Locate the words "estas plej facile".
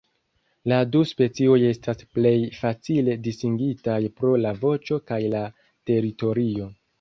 1.71-3.17